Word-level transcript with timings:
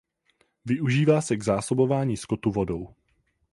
Využívá 0.65 1.21
se 1.21 1.35
k 1.37 1.43
zásobování 1.43 2.17
skotu 2.17 2.51
vodou. 2.51 2.95